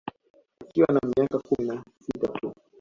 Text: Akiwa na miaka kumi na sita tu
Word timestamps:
Akiwa 0.61 0.87
na 0.93 0.99
miaka 1.17 1.37
kumi 1.45 1.63
na 1.67 1.77
sita 2.03 2.27
tu 2.35 2.49